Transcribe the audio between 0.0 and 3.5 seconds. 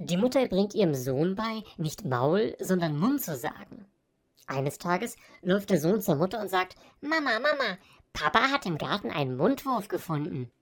Die Mutter bringt ihrem Sohn bei, nicht Maul, sondern Mund zu